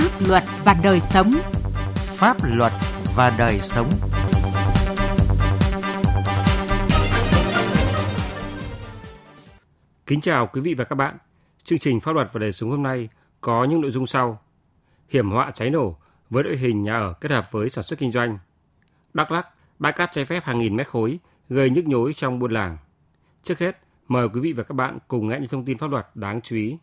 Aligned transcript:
Pháp 0.00 0.28
luật 0.28 0.42
và 0.64 0.76
đời 0.82 1.00
sống. 1.00 1.30
Pháp 1.94 2.36
luật 2.44 2.72
và 3.16 3.34
đời 3.38 3.58
sống. 3.58 3.90
Kính 10.06 10.20
chào 10.20 10.46
quý 10.46 10.60
vị 10.60 10.74
và 10.74 10.84
các 10.84 10.94
bạn. 10.94 11.16
Chương 11.64 11.78
trình 11.78 12.00
Pháp 12.00 12.12
luật 12.12 12.28
và 12.32 12.38
đời 12.38 12.52
sống 12.52 12.70
hôm 12.70 12.82
nay 12.82 13.08
có 13.40 13.64
những 13.64 13.80
nội 13.80 13.90
dung 13.90 14.06
sau. 14.06 14.40
Hiểm 15.08 15.30
họa 15.30 15.50
cháy 15.50 15.70
nổ 15.70 15.96
với 16.30 16.42
đội 16.42 16.56
hình 16.56 16.82
nhà 16.82 16.98
ở 16.98 17.12
kết 17.12 17.30
hợp 17.30 17.52
với 17.52 17.70
sản 17.70 17.84
xuất 17.84 17.98
kinh 17.98 18.12
doanh. 18.12 18.38
Đắk 19.14 19.32
Lắk, 19.32 19.46
bãi 19.78 19.92
cát 19.92 20.12
trái 20.12 20.24
phép 20.24 20.44
hàng 20.44 20.58
nghìn 20.58 20.76
mét 20.76 20.88
khối 20.88 21.18
gây 21.48 21.70
nhức 21.70 21.86
nhối 21.86 22.14
trong 22.14 22.38
buôn 22.38 22.52
làng. 22.52 22.78
Trước 23.42 23.58
hết, 23.58 23.78
mời 24.08 24.28
quý 24.28 24.40
vị 24.40 24.52
và 24.52 24.62
các 24.62 24.74
bạn 24.74 24.98
cùng 25.08 25.28
nghe 25.28 25.38
những 25.40 25.48
thông 25.48 25.64
tin 25.64 25.78
pháp 25.78 25.90
luật 25.90 26.06
đáng 26.14 26.40
chú 26.40 26.56
ý. 26.56 26.76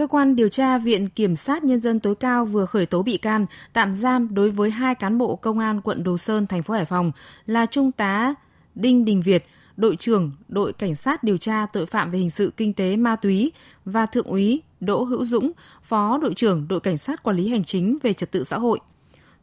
Cơ 0.00 0.06
quan 0.06 0.36
điều 0.36 0.48
tra 0.48 0.78
Viện 0.78 1.08
Kiểm 1.08 1.36
sát 1.36 1.64
Nhân 1.64 1.80
dân 1.80 2.00
tối 2.00 2.14
cao 2.14 2.46
vừa 2.46 2.66
khởi 2.66 2.86
tố 2.86 3.02
bị 3.02 3.16
can, 3.16 3.46
tạm 3.72 3.92
giam 3.92 4.34
đối 4.34 4.50
với 4.50 4.70
hai 4.70 4.94
cán 4.94 5.18
bộ 5.18 5.36
công 5.36 5.58
an 5.58 5.80
quận 5.80 6.04
Đồ 6.04 6.16
Sơn, 6.18 6.46
thành 6.46 6.62
phố 6.62 6.74
Hải 6.74 6.84
Phòng 6.84 7.12
là 7.46 7.66
Trung 7.66 7.92
tá 7.92 8.34
Đinh 8.74 9.04
Đình 9.04 9.22
Việt, 9.22 9.46
đội 9.76 9.96
trưởng 9.96 10.32
đội 10.48 10.72
cảnh 10.72 10.94
sát 10.94 11.22
điều 11.22 11.36
tra 11.36 11.66
tội 11.72 11.86
phạm 11.86 12.10
về 12.10 12.18
hình 12.18 12.30
sự 12.30 12.52
kinh 12.56 12.72
tế 12.72 12.96
ma 12.96 13.16
túy 13.16 13.52
và 13.84 14.06
thượng 14.06 14.26
úy 14.26 14.62
Đỗ 14.80 15.04
Hữu 15.04 15.24
Dũng, 15.24 15.52
phó 15.82 16.18
đội 16.18 16.34
trưởng 16.34 16.68
đội 16.68 16.80
cảnh 16.80 16.98
sát 16.98 17.22
quản 17.22 17.36
lý 17.36 17.48
hành 17.48 17.64
chính 17.64 17.98
về 18.02 18.12
trật 18.12 18.30
tự 18.30 18.44
xã 18.44 18.58
hội. 18.58 18.78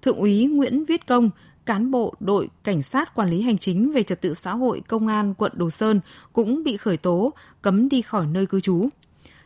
Thượng 0.02 0.18
úy 0.18 0.46
Nguyễn 0.46 0.85
Viết 0.85 1.08
Công, 1.08 1.30
cán 1.66 1.91
bộ 1.91 2.13
đội 2.20 2.49
cảnh 2.63 2.82
sát 2.82 3.16
quản 3.16 3.30
lý 3.30 3.41
hành 3.41 3.58
chính 3.58 3.91
về 3.91 4.04
trật 4.04 4.21
tự 4.21 4.34
xã 4.34 4.54
hội 4.54 4.82
công 4.88 5.08
an 5.08 5.34
quận 5.34 5.52
Đồ 5.55 5.70
Sơn 5.70 5.99
cũng 6.34 6.63
bị 6.63 6.77
khởi 6.77 6.98
tố, 6.98 7.34
cấm 7.62 7.90
đi 7.90 8.02
khỏi 8.02 8.26
nơi 8.27 8.46
cư 8.46 8.60
trú. 8.60 8.90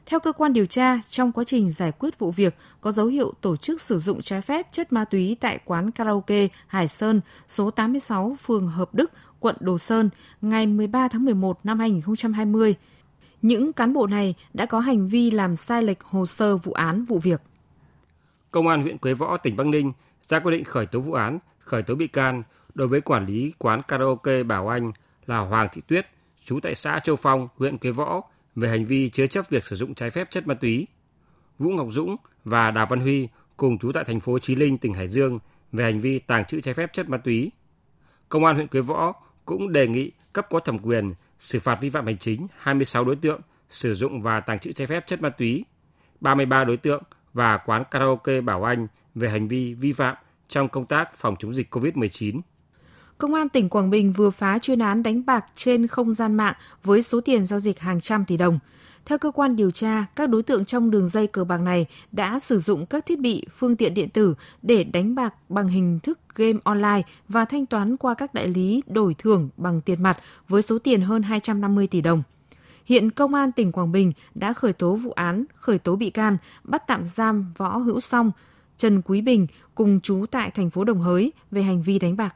Theo 0.06 0.20
cơ 0.20 0.32
quan 0.32 0.54
điều 0.54 0.66
tra, 0.66 1.00
trong 1.10 1.32
quá 1.32 1.44
trình 1.44 1.70
giải 1.70 1.92
quyết 1.92 2.20
vụ 2.20 2.32
việc 2.32 2.56
có 2.82 2.92
dấu 2.92 3.08
hiệu 3.08 3.34
tổ 3.42 3.56
chức 3.56 3.82
sử 3.82 3.98
dụng 3.98 4.22
trái 4.22 4.42
phép 4.42 4.68
chất 4.72 4.94
ma 4.94 5.06
túy 5.06 5.38
tại 5.40 5.60
quán 5.66 5.92
karaoke 5.92 6.48
Hải 6.68 6.88
Sơn, 6.88 7.22
số 7.48 7.72
86, 7.72 8.38
phường 8.42 8.68
Hợp 8.68 8.94
Đức, 8.94 9.12
quận 9.40 9.56
Đồ 9.60 9.78
Sơn, 9.78 10.10
ngày 10.42 10.68
13 10.68 11.08
tháng 11.08 11.26
11 11.26 11.60
năm 11.64 11.80
2020. 11.80 12.76
Những 13.42 13.74
cán 13.74 13.94
bộ 13.94 14.08
này 14.08 14.36
đã 14.54 14.66
có 14.66 14.80
hành 14.80 15.08
vi 15.08 15.32
làm 15.32 15.56
sai 15.56 15.84
lệch 15.84 16.04
hồ 16.04 16.26
sơ 16.26 16.58
vụ 16.58 16.74
án 16.74 17.06
vụ 17.06 17.18
việc. 17.18 17.42
Công 18.52 18.68
an 18.68 18.82
huyện 18.82 18.98
Quế 18.98 19.14
Võ, 19.14 19.38
tỉnh 19.38 19.56
Bắc 19.56 19.68
Ninh 19.68 19.92
ra 20.22 20.40
quyết 20.40 20.52
định 20.52 20.64
khởi 20.64 20.86
tố 20.86 21.00
vụ 21.00 21.14
án, 21.14 21.40
khởi 21.60 21.84
tố 21.84 21.96
bị 21.96 22.08
can 22.08 22.42
đối 22.74 22.88
với 22.88 23.02
quản 23.02 23.26
lý 23.26 23.54
quán 23.58 23.82
karaoke 23.82 24.44
Bảo 24.44 24.68
Anh 24.68 24.92
là 25.26 25.38
Hoàng 25.38 25.68
Thị 25.72 25.82
Tuyết, 25.88 26.08
trú 26.44 26.60
tại 26.60 26.76
xã 26.76 27.00
Châu 27.00 27.16
Phong, 27.16 27.48
huyện 27.58 27.78
Quế 27.78 27.92
Võ 27.92 28.22
về 28.56 28.70
hành 28.70 28.86
vi 28.86 29.10
chứa 29.10 29.28
chấp 29.28 29.50
việc 29.50 29.64
sử 29.64 29.76
dụng 29.76 29.94
trái 29.94 30.10
phép 30.10 30.32
chất 30.32 30.48
ma 30.48 30.54
túy. 30.54 30.88
Vũ 31.60 31.70
Ngọc 31.70 31.88
Dũng 31.92 32.16
và 32.46 32.72
Đào 32.72 32.88
Văn 32.90 33.00
Huy 33.00 33.28
cùng 33.58 33.78
trú 33.78 33.92
tại 33.92 34.04
thành 34.04 34.20
phố 34.20 34.40
Chí 34.40 34.56
Linh, 34.56 34.78
tỉnh 34.78 34.94
Hải 34.94 35.08
Dương 35.08 35.40
về 35.72 35.84
hành 35.84 36.00
vi 36.00 36.20
tàng 36.20 36.46
trữ 36.46 36.62
trái 36.62 36.74
phép 36.74 36.94
chất 36.94 37.10
ma 37.10 37.18
túy. 37.18 37.52
Công 38.30 38.46
an 38.46 38.56
huyện 38.56 38.68
Quế 38.68 38.82
Võ 38.82 39.14
cũng 39.46 39.72
đề 39.72 39.88
nghị 39.88 40.12
cấp 40.34 40.48
có 40.50 40.60
thẩm 40.60 40.80
quyền 40.80 41.14
xử 41.40 41.60
phạt 41.60 41.82
vi 41.82 41.90
phạm 41.90 42.06
hành 42.06 42.18
chính 42.18 42.48
26 42.58 43.06
đối 43.06 43.16
tượng 43.16 43.42
sử 43.70 43.96
dụng 43.96 44.22
và 44.22 44.40
tàng 44.40 44.60
trữ 44.60 44.72
trái 44.72 44.88
phép 44.88 45.08
chất 45.08 45.22
ma 45.22 45.30
túy, 45.30 45.66
33 46.22 46.64
đối 46.64 46.78
tượng 46.78 47.04
và 47.34 47.58
quán 47.58 47.84
karaoke 47.92 48.42
Bảo 48.42 48.64
Anh 48.64 48.88
về 49.16 49.30
hành 49.30 49.48
vi 49.48 49.74
vi 49.74 49.92
phạm 49.92 50.16
trong 50.48 50.70
công 50.70 50.86
tác 50.86 51.16
phòng 51.16 51.36
chống 51.40 51.54
dịch 51.54 51.76
COVID-19. 51.76 52.42
Công 53.22 53.34
an 53.34 53.50
tỉnh 53.50 53.70
Quảng 53.70 53.90
Bình 53.90 54.12
vừa 54.12 54.30
phá 54.30 54.60
chuyên 54.60 54.80
án 54.80 55.04
đánh 55.04 55.26
bạc 55.26 55.46
trên 55.56 55.88
không 55.88 56.14
gian 56.14 56.36
mạng 56.36 56.54
với 56.84 57.02
số 57.02 57.22
tiền 57.22 57.44
giao 57.44 57.60
dịch 57.60 57.80
hàng 57.80 58.02
trăm 58.02 58.26
tỷ 58.26 58.38
đồng. 58.38 58.60
Theo 59.06 59.18
cơ 59.18 59.32
quan 59.32 59.56
điều 59.56 59.72
tra, 59.72 60.06
các 60.16 60.30
đối 60.30 60.44
tượng 60.44 60.66
trong 60.66 60.92
đường 60.92 61.08
dây 61.08 61.28
cờ 61.28 61.44
bạc 61.44 61.58
này 61.58 61.86
đã 62.12 62.40
sử 62.40 62.60
dụng 62.60 62.86
các 62.86 63.06
thiết 63.06 63.20
bị, 63.20 63.46
phương 63.58 63.76
tiện 63.76 63.94
điện 63.94 64.10
tử 64.10 64.36
để 64.62 64.84
đánh 64.84 65.16
bạc 65.16 65.34
bằng 65.50 65.68
hình 65.68 66.00
thức 66.00 66.20
game 66.36 66.60
online 66.64 67.02
và 67.30 67.46
thanh 67.46 67.66
toán 67.66 67.98
qua 67.98 68.14
các 68.14 68.34
đại 68.34 68.48
lý 68.48 68.84
đổi 68.88 69.14
thưởng 69.18 69.50
bằng 69.58 69.82
tiền 69.82 70.04
mặt 70.04 70.18
với 70.50 70.62
số 70.62 70.80
tiền 70.80 71.02
hơn 71.02 71.24
250 71.24 71.88
tỷ 71.88 72.02
đồng. 72.02 72.24
Hiện 72.86 73.12
Công 73.12 73.34
an 73.34 73.52
tỉnh 73.52 73.72
Quảng 73.72 73.92
Bình 73.92 74.12
đã 74.36 74.54
khởi 74.54 74.74
tố 74.74 74.96
vụ 74.96 75.12
án, 75.12 75.46
khởi 75.56 75.78
tố 75.78 75.96
bị 75.96 76.10
can, 76.10 76.38
bắt 76.64 76.84
tạm 76.88 77.06
giam 77.06 77.54
Võ 77.58 77.78
Hữu 77.78 78.00
Song, 78.00 78.32
Trần 78.78 79.02
Quý 79.02 79.22
Bình 79.22 79.48
cùng 79.76 80.00
chú 80.04 80.26
tại 80.32 80.52
thành 80.52 80.70
phố 80.70 80.84
Đồng 80.84 81.00
Hới 81.00 81.32
về 81.52 81.64
hành 81.64 81.82
vi 81.82 82.00
đánh 82.00 82.18
bạc. 82.18 82.36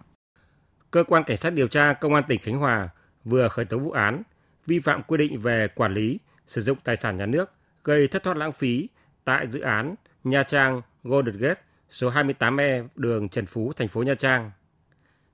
Cơ 0.91 1.03
quan 1.03 1.23
Cảnh 1.23 1.37
sát 1.37 1.49
điều 1.49 1.67
tra 1.67 1.93
Công 1.93 2.13
an 2.13 2.23
tỉnh 2.27 2.39
Khánh 2.41 2.57
Hòa 2.57 2.89
vừa 3.23 3.47
khởi 3.47 3.65
tố 3.65 3.79
vụ 3.79 3.91
án 3.91 4.23
vi 4.65 4.79
phạm 4.79 5.03
quy 5.03 5.17
định 5.17 5.39
về 5.39 5.67
quản 5.67 5.93
lý, 5.93 6.19
sử 6.47 6.61
dụng 6.61 6.77
tài 6.83 6.95
sản 6.95 7.17
nhà 7.17 7.25
nước 7.25 7.53
gây 7.83 8.07
thất 8.07 8.23
thoát 8.23 8.37
lãng 8.37 8.51
phí 8.51 8.89
tại 9.23 9.47
dự 9.47 9.59
án 9.59 9.95
Nha 10.23 10.43
Trang 10.43 10.81
Golden 11.03 11.37
Gate 11.37 11.61
số 11.89 12.11
28E 12.11 12.87
đường 12.95 13.29
Trần 13.29 13.45
Phú, 13.45 13.73
thành 13.73 13.87
phố 13.87 14.03
Nha 14.03 14.15
Trang. 14.15 14.51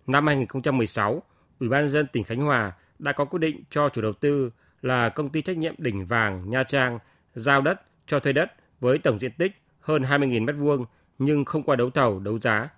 Năm 0.08 0.28
2016, 0.28 1.24
Ủy 1.60 1.70
ban 1.70 1.90
dân 1.90 2.08
tỉnh 2.08 2.24
Khánh 2.24 2.42
Hòa 2.42 2.72
đã 3.00 3.12
có 3.12 3.26
quyết 3.26 3.40
định 3.40 3.64
cho 3.70 3.90
chủ 3.90 4.02
đầu 4.02 4.14
tư 4.14 4.52
là 4.82 5.10
công 5.10 5.30
ty 5.30 5.42
trách 5.42 5.58
nhiệm 5.58 5.76
đỉnh 5.78 6.06
vàng 6.06 6.50
Nha 6.50 6.64
Trang 6.64 7.00
giao 7.36 7.62
đất 7.62 7.82
cho 8.08 8.20
thuê 8.20 8.34
đất 8.34 8.52
với 8.80 8.98
tổng 8.98 9.20
diện 9.20 9.32
tích 9.32 9.52
hơn 9.80 10.02
20.000 10.02 10.46
m2 10.46 10.86
nhưng 11.20 11.46
không 11.46 11.64
qua 11.64 11.76
đấu 11.76 11.90
thầu 11.90 12.20
đấu 12.20 12.40
giá. 12.40 12.70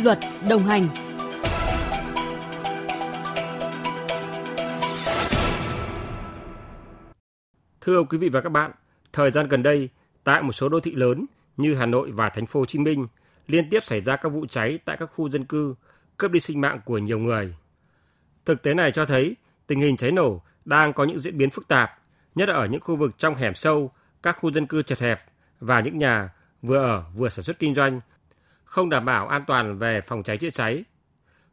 Pháp 0.00 0.04
luật 0.04 0.18
đồng 0.48 0.64
hành 0.64 0.88
Thưa 7.80 8.02
quý 8.02 8.18
vị 8.18 8.28
và 8.28 8.40
các 8.40 8.48
bạn, 8.48 8.70
thời 9.12 9.30
gian 9.30 9.48
gần 9.48 9.62
đây, 9.62 9.88
tại 10.24 10.42
một 10.42 10.52
số 10.52 10.68
đô 10.68 10.80
thị 10.80 10.94
lớn 10.94 11.26
như 11.56 11.74
Hà 11.74 11.86
Nội 11.86 12.10
và 12.10 12.28
thành 12.28 12.46
phố 12.46 12.60
Hồ 12.60 12.66
Chí 12.66 12.78
Minh 12.78 13.06
liên 13.46 13.70
tiếp 13.70 13.84
xảy 13.84 14.00
ra 14.00 14.16
các 14.16 14.28
vụ 14.28 14.46
cháy 14.46 14.78
tại 14.84 14.96
các 14.96 15.06
khu 15.06 15.30
dân 15.30 15.44
cư, 15.44 15.74
cướp 16.16 16.30
đi 16.30 16.40
sinh 16.40 16.60
mạng 16.60 16.80
của 16.84 16.98
nhiều 16.98 17.18
người. 17.18 17.54
Thực 18.44 18.62
tế 18.62 18.74
này 18.74 18.92
cho 18.92 19.06
thấy 19.06 19.36
tình 19.66 19.80
hình 19.80 19.96
cháy 19.96 20.12
nổ 20.12 20.42
đang 20.64 20.92
có 20.92 21.04
những 21.04 21.18
diễn 21.18 21.38
biến 21.38 21.50
phức 21.50 21.68
tạp, 21.68 21.90
nhất 22.34 22.48
là 22.48 22.54
ở 22.54 22.66
những 22.66 22.80
khu 22.80 22.96
vực 22.96 23.18
trong 23.18 23.34
hẻm 23.34 23.54
sâu, 23.54 23.90
các 24.22 24.36
khu 24.40 24.52
dân 24.52 24.66
cư 24.66 24.82
chật 24.82 25.00
hẹp 25.00 25.20
và 25.60 25.80
những 25.80 25.98
nhà 25.98 26.30
vừa 26.62 26.78
ở 26.78 27.04
vừa 27.14 27.28
sản 27.28 27.42
xuất 27.42 27.58
kinh 27.58 27.74
doanh 27.74 28.00
không 28.70 28.90
đảm 28.90 29.04
bảo 29.04 29.28
an 29.28 29.42
toàn 29.46 29.78
về 29.78 30.00
phòng 30.00 30.22
cháy 30.22 30.36
chữa 30.36 30.50
cháy. 30.50 30.84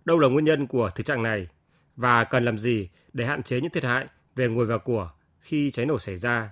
Đâu 0.05 0.19
là 0.19 0.27
nguyên 0.27 0.45
nhân 0.45 0.67
của 0.67 0.89
thực 0.89 1.05
trạng 1.05 1.23
này 1.23 1.47
và 1.95 2.23
cần 2.23 2.45
làm 2.45 2.57
gì 2.57 2.89
để 3.13 3.25
hạn 3.25 3.43
chế 3.43 3.61
những 3.61 3.71
thiệt 3.71 3.83
hại 3.83 4.07
về 4.35 4.47
người 4.47 4.65
và 4.65 4.77
của 4.77 5.09
khi 5.39 5.71
cháy 5.71 5.85
nổ 5.85 5.99
xảy 5.99 6.15
ra? 6.15 6.51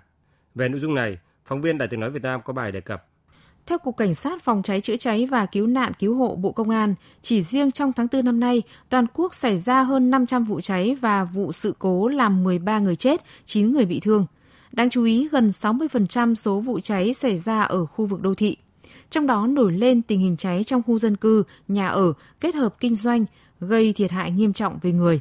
Về 0.56 0.70
nội 0.70 0.80
dung 0.80 0.96
này, 0.96 1.18
phóng 1.46 1.62
viên 1.62 1.78
Đài 1.78 1.88
tiếng 1.88 2.00
nói 2.00 2.12
Việt 2.12 2.22
Nam 2.24 2.42
có 2.46 2.54
bài 2.54 2.72
đề 2.72 2.81
cập. 2.81 3.08
Theo 3.66 3.78
Cục 3.78 3.98
Cảnh 3.98 4.16
sát 4.16 4.44
Phòng 4.44 4.64
cháy 4.64 4.81
chữa 4.81 4.96
cháy 4.96 5.25
và 5.25 5.46
Cứu 5.46 5.68
nạn 5.68 5.92
Cứu 6.00 6.16
hộ 6.16 6.36
Bộ 6.36 6.52
Công 6.52 6.70
an, 6.70 6.96
chỉ 7.22 7.42
riêng 7.42 7.72
trong 7.72 7.94
tháng 7.94 8.08
4 8.12 8.25
năm 8.25 8.40
nay, 8.40 8.64
toàn 8.90 9.06
quốc 9.14 9.34
xảy 9.34 9.58
ra 9.58 9.84
hơn 9.84 10.12
500 10.12 10.44
vụ 10.44 10.62
cháy 10.62 10.96
và 11.02 11.24
vụ 11.24 11.52
sự 11.52 11.75
cố 11.80 12.08
làm 12.08 12.44
13 12.44 12.80
người 12.80 12.96
chết, 12.96 13.22
9 13.46 13.72
người 13.72 13.86
bị 13.86 14.00
thương. 14.00 14.25
Đáng 14.72 14.90
chú 14.90 15.04
ý, 15.04 15.30
gần 15.31 15.48
60% 15.48 16.36
số 16.36 16.59
vụ 16.59 16.80
cháy 16.80 17.14
xảy 17.14 17.38
ra 17.38 17.62
ở 17.62 17.86
khu 17.86 18.06
vực 18.06 18.22
đô 18.22 18.36
thị. 18.36 18.58
Trong 19.12 19.28
đó 19.28 19.48
nổi 19.48 19.72
lên 19.72 20.02
tình 20.02 20.20
hình 20.20 20.38
cháy 20.38 20.64
trong 20.64 20.82
khu 20.84 21.00
dân 21.00 21.16
cư, 21.16 21.44
nhà 21.68 21.88
ở, 21.88 22.14
kết 22.40 22.56
hợp 22.56 22.76
kinh 22.80 22.96
doanh, 22.96 23.26
gây 23.60 23.94
thiệt 23.94 24.12
hại 24.12 24.32
nghiêm 24.32 24.54
trọng 24.54 24.80
về 24.82 24.92
người. 24.92 25.20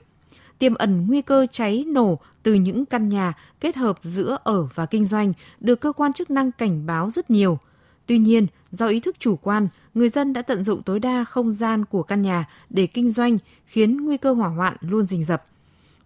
Tiềm 0.59 0.75
ẩn 0.75 1.07
nguy 1.07 1.23
cơ 1.23 1.47
cháy 1.51 1.85
nổ 1.87 2.19
từ 2.43 2.55
những 2.55 2.87
căn 2.87 3.09
nhà 3.09 3.33
kết 3.61 3.77
hợp 3.77 3.99
giữa 4.03 4.39
ở 4.45 4.69
và 4.75 4.87
kinh 4.87 5.05
doanh 5.05 5.33
được 5.61 5.81
cơ 5.81 5.93
quan 5.93 6.13
chức 6.13 6.31
năng 6.31 6.53
cảnh 6.53 6.87
báo 6.87 7.11
rất 7.11 7.31
nhiều. 7.31 7.59
Tuy 8.07 8.19
nhiên, 8.19 8.47
do 8.71 8.87
ý 8.87 9.01
thức 9.01 9.17
chủ 9.19 9.37
quan, 9.37 9.69
người 9.95 10.09
dân 10.09 10.33
đã 10.33 10.43
tận 10.43 10.63
dụng 10.63 10.83
tối 10.83 11.01
đa 11.01 11.25
không 11.25 11.51
gian 11.51 11.85
của 11.85 12.03
căn 12.03 12.23
nhà 12.23 12.49
để 12.71 12.87
kinh 12.87 13.11
doanh, 13.11 13.39
khiến 13.67 13.97
nguy 14.05 14.17
cơ 14.17 14.33
hỏa 14.33 14.49
hoạn 14.49 14.77
luôn 14.81 15.03
rình 15.03 15.25
rập. 15.25 15.45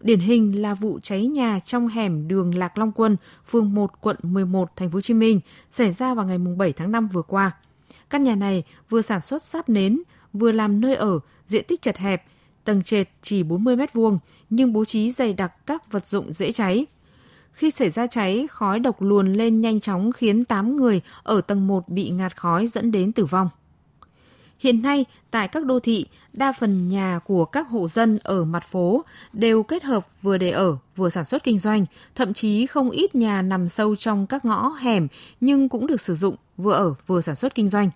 Điển 0.00 0.21
hình 0.21 0.62
là 0.62 0.75
vụ 0.75 0.99
cháy 1.03 1.27
nhà 1.27 1.59
trong 1.65 1.89
hẻm 1.89 2.28
đường 2.28 2.55
Lạc 2.55 2.78
Long 2.78 2.93
Quân, 2.93 3.16
phường 3.51 3.74
1, 3.74 3.91
quận 4.01 4.16
11, 4.22 4.77
thành 4.77 4.91
phố 4.91 4.97
Hồ 4.97 5.01
Chí 5.01 5.15
Minh 5.15 5.41
xảy 5.71 5.91
ra 5.91 6.15
vào 6.15 6.27
ngày 6.27 6.39
7 6.39 6.72
tháng 6.72 6.92
5 6.92 7.09
vừa 7.09 7.22
qua. 7.22 7.53
Căn 8.10 8.25
nhà 8.25 8.34
này 8.34 8.65
vừa 8.91 9.03
sản 9.03 9.21
xuất 9.21 9.43
sáp 9.43 9.69
nến, 9.69 10.03
vừa 10.33 10.53
làm 10.53 10.81
nơi 10.81 10.95
ở, 10.95 11.19
diện 11.47 11.65
tích 11.69 11.83
chật 11.83 11.97
hẹp, 11.97 12.25
tầng 12.65 12.83
trệt 12.83 13.09
chỉ 13.22 13.43
40 13.43 13.77
mét 13.77 13.93
vuông 13.93 14.19
nhưng 14.51 14.72
bố 14.72 14.84
trí 14.84 15.10
dày 15.10 15.33
đặc 15.33 15.66
các 15.66 15.93
vật 15.93 16.07
dụng 16.07 16.33
dễ 16.33 16.53
cháy. 16.53 16.87
Khi 17.53 17.71
xảy 17.71 17.91
ra 17.91 18.07
cháy, 18.07 18.47
khói 18.51 18.81
độc 18.81 19.03
luồn 19.03 19.33
lên 19.33 19.60
nhanh 19.60 19.81
chóng 19.81 20.13
khiến 20.13 20.45
8 20.45 20.77
người 20.77 21.01
ở 21.22 21.41
tầng 21.41 21.66
1 21.66 21.89
bị 21.89 22.10
ngạt 22.10 22.37
khói 22.37 22.66
dẫn 22.66 22.93
đến 22.93 23.13
tử 23.13 23.25
vong. 23.25 23.49
Hiện 24.59 24.83
nay, 24.83 25.05
tại 25.31 25.49
các 25.49 25.65
đô 25.65 25.81
thị, 25.81 26.07
đa 26.33 26.53
phần 26.53 26.89
nhà 26.89 27.21
của 27.25 27.45
các 27.45 27.69
hộ 27.69 27.89
dân 27.89 28.19
ở 28.22 28.45
mặt 28.45 28.65
phố 28.71 29.05
đều 29.33 29.63
kết 29.63 29.83
hợp 29.83 30.07
vừa 30.22 30.39
để 30.39 30.51
ở, 30.51 30.77
vừa 30.97 31.10
sản 31.10 31.25
xuất 31.25 31.45
kinh 31.45 31.59
doanh, 31.59 31.87
thậm 32.15 32.34
chí 32.34 32.66
không 32.66 32.91
ít 32.91 33.15
nhà 33.15 33.43
nằm 33.43 33.69
sâu 33.69 33.97
trong 33.97 34.27
các 34.27 34.45
ngõ 34.45 34.69
hẻm 34.69 35.09
nhưng 35.41 35.69
cũng 35.69 35.87
được 35.87 36.01
sử 36.01 36.15
dụng 36.15 36.37
vừa 36.59 36.72
ở 36.72 36.95
vừa 37.07 37.21
sản 37.21 37.34
xuất 37.34 37.55
kinh 37.55 37.69
doanh. 37.69 37.91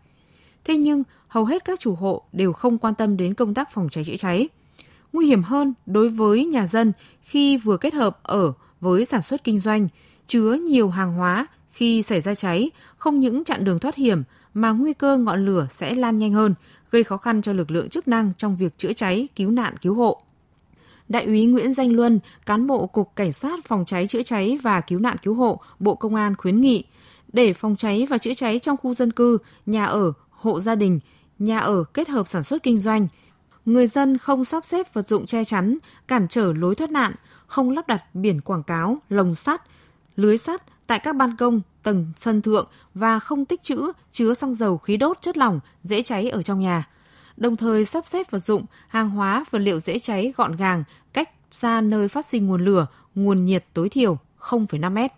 Thế 0.65 0.77
nhưng, 0.77 1.03
hầu 1.29 1.45
hết 1.45 1.65
các 1.65 1.81
chủ 1.81 1.95
hộ 1.95 2.23
đều 2.33 2.53
không 2.53 2.79
quan 2.79 2.95
tâm 2.95 3.17
đến 3.17 3.35
công 3.35 3.55
tác 3.55 3.73
phòng 3.73 3.89
cháy 3.91 4.05
chữa 4.05 4.17
cháy. 4.17 4.49
Nguy 5.13 5.27
hiểm 5.27 5.43
hơn 5.43 5.75
đối 5.87 6.09
với 6.09 6.45
nhà 6.45 6.67
dân 6.67 6.93
khi 7.23 7.57
vừa 7.57 7.77
kết 7.77 7.95
hợp 7.95 8.19
ở 8.23 8.53
với 8.81 9.05
sản 9.05 9.23
xuất 9.23 9.45
kinh 9.45 9.59
doanh, 9.59 9.89
chứa 10.27 10.53
nhiều 10.53 10.89
hàng 10.89 11.15
hóa 11.15 11.47
Khi 11.73 12.03
xảy 12.03 12.21
ra 12.21 12.35
cháy, 12.35 12.71
không 12.97 13.21
những 13.21 13.45
chặn 13.45 13.65
đường 13.65 13.79
thoát 13.79 13.95
hiểm 13.95 14.23
mà 14.55 14.71
nguy 14.71 14.93
cơ 14.93 15.17
ngọn 15.17 15.47
lửa 15.47 15.67
sẽ 15.71 15.95
lan 15.95 16.19
nhanh 16.19 16.33
hơn, 16.33 16.55
gây 16.91 17.05
khó 17.05 17.17
khăn 17.17 17.43
cho 17.43 17.53
lực 17.53 17.71
lượng 17.71 17.89
chức 17.89 18.09
năng 18.09 18.33
trong 18.37 18.57
việc 18.57 18.79
chữa 18.79 18.93
cháy, 18.93 19.29
cứu 19.37 19.51
nạn, 19.51 19.75
cứu 19.83 19.95
hộ. 19.95 20.21
Đại 21.09 21.25
úy 21.25 21.45
Nguyễn 21.45 21.73
Danh 21.73 21.93
Luân, 21.93 22.21
cán 22.47 22.67
bộ 22.67 22.87
Cục 22.87 23.17
Cảnh 23.17 23.33
sát 23.33 23.65
Phòng 23.65 23.85
cháy 23.85 24.07
chữa 24.07 24.23
cháy 24.23 24.59
và 24.63 24.81
Cứu 24.81 24.99
nạn 24.99 25.17
Cứu 25.23 25.35
hộ, 25.35 25.61
Bộ 25.79 25.95
Công 25.95 26.15
an 26.15 26.37
khuyến 26.37 26.61
nghị 26.61 26.85
để 27.33 27.53
phòng 27.53 27.77
cháy 27.77 28.07
và 28.11 28.19
chữa 28.19 28.35
cháy 28.35 28.59
trong 28.59 28.77
khu 28.77 28.95
dân 28.95 29.13
cư, 29.13 29.39
nhà 29.67 29.85
ở, 29.85 30.13
hộ 30.31 30.61
gia 30.61 30.75
đình, 30.75 31.01
nhà 31.39 31.59
ở 31.59 31.85
kết 31.85 32.09
hợp 32.09 32.29
sản 32.29 32.43
xuất 32.43 32.63
kinh 32.63 32.79
doanh, 32.79 33.09
người 33.65 33.87
dân 33.87 34.19
không 34.19 34.45
sắp 34.45 34.65
xếp 34.65 34.95
vật 34.95 35.07
dụng 35.07 35.27
che 35.27 35.45
chắn, 35.45 35.79
cản 36.09 36.27
trở 36.29 36.53
lối 36.53 36.75
thoát 36.75 36.91
nạn, 36.91 37.15
không 37.47 37.71
lắp 37.71 37.87
đặt 37.89 38.15
biển 38.15 38.41
quảng 38.41 38.63
cáo, 38.63 38.97
lồng 39.09 39.35
sắt, 39.35 39.63
lưới 40.17 40.39
sắt 40.39 40.63
tại 40.87 40.99
các 40.99 41.17
ban 41.17 41.37
công, 41.37 41.61
tầng 41.83 42.07
sân 42.17 42.43
thượng 42.43 42.69
và 42.95 43.19
không 43.19 43.45
tích 43.45 43.63
trữ 43.63 43.93
chứa 44.13 44.35
xăng 44.35 44.55
dầu 44.55 44.79
khí 44.79 44.97
đốt 44.97 45.19
chất 45.21 45.37
lỏng 45.37 45.61
dễ 45.85 46.03
cháy 46.03 46.31
ở 46.31 46.43
trong 46.43 46.61
nhà. 46.61 46.89
Đồng 47.37 47.57
thời 47.57 47.85
sắp 47.85 48.05
xếp 48.05 48.31
vật 48.31 48.39
dụng, 48.39 48.65
hàng 48.89 49.11
hóa, 49.11 49.45
vật 49.51 49.59
liệu 49.59 49.81
dễ 49.81 49.99
cháy 49.99 50.33
gọn 50.37 50.57
gàng, 50.57 50.85
cách 51.13 51.31
xa 51.51 51.81
nơi 51.81 52.09
phát 52.09 52.27
sinh 52.27 52.47
nguồn 52.47 52.65
lửa, 52.65 52.87
nguồn 53.15 53.45
nhiệt 53.45 53.65
tối 53.75 53.89
thiểu 53.89 54.19
0,5 54.41 54.93
mét. 54.93 55.13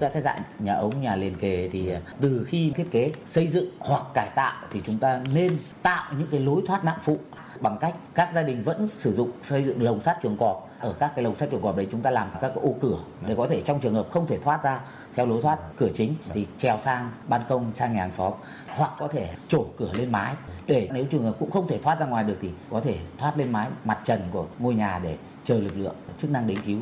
Các 0.00 0.12
cái 0.12 0.22
dạng 0.22 0.42
nhà 0.58 0.74
ống, 0.74 1.00
nhà 1.00 1.16
liền 1.16 1.34
kề 1.34 1.68
thì 1.72 1.88
à, 1.88 2.00
từ 2.20 2.46
khi 2.48 2.72
thiết 2.74 2.86
kế 2.90 3.12
xây 3.26 3.48
dựng 3.48 3.70
hoặc 3.78 4.02
cải 4.14 4.28
tạo 4.34 4.54
thì 4.72 4.80
chúng 4.84 4.98
ta 4.98 5.20
nên 5.34 5.58
tạo 5.82 6.12
những 6.18 6.28
cái 6.30 6.40
lối 6.40 6.62
thoát 6.66 6.84
nạn 6.84 6.98
phụ 7.02 7.18
bằng 7.60 7.78
cách 7.80 7.94
các 8.14 8.30
gia 8.34 8.42
đình 8.42 8.62
vẫn 8.62 8.88
sử 8.88 9.12
dụng 9.12 9.30
xây 9.42 9.64
dựng 9.64 9.82
lồng 9.82 10.00
sắt 10.00 10.18
chuồng 10.22 10.36
cọp 10.36 10.70
ở 10.80 10.94
các 10.98 11.12
cái 11.14 11.24
lồng 11.24 11.36
sắt 11.36 11.50
chuồng 11.50 11.62
cọp 11.62 11.76
đấy 11.76 11.86
chúng 11.92 12.00
ta 12.00 12.10
làm 12.10 12.30
các 12.32 12.48
cái 12.48 12.64
ô 12.64 12.74
cửa 12.80 12.98
để 13.26 13.34
có 13.34 13.46
thể 13.46 13.60
trong 13.60 13.80
trường 13.80 13.94
hợp 13.94 14.06
không 14.10 14.26
thể 14.26 14.38
thoát 14.38 14.62
ra 14.62 14.80
theo 15.14 15.26
lối 15.26 15.42
thoát 15.42 15.58
cửa 15.76 15.88
chính 15.94 16.14
thì 16.32 16.46
trèo 16.58 16.78
sang 16.78 17.10
ban 17.28 17.40
công 17.48 17.72
sang 17.72 17.92
nhà 17.92 18.00
hàng 18.00 18.12
xóm 18.12 18.32
hoặc 18.68 18.90
có 18.98 19.08
thể 19.08 19.34
trổ 19.48 19.66
cửa 19.78 19.92
lên 19.94 20.12
mái 20.12 20.34
để 20.66 20.88
nếu 20.92 21.04
trường 21.04 21.22
hợp 21.22 21.36
cũng 21.38 21.50
không 21.50 21.68
thể 21.68 21.78
thoát 21.78 22.00
ra 22.00 22.06
ngoài 22.06 22.24
được 22.24 22.36
thì 22.40 22.50
có 22.70 22.80
thể 22.80 22.98
thoát 23.18 23.38
lên 23.38 23.52
mái 23.52 23.68
mặt 23.84 23.98
trần 24.04 24.20
của 24.32 24.46
ngôi 24.58 24.74
nhà 24.74 25.00
để 25.02 25.16
chờ 25.44 25.58
lực 25.58 25.76
lượng 25.76 25.96
chức 26.18 26.30
năng 26.30 26.46
đến 26.46 26.58
cứu. 26.66 26.78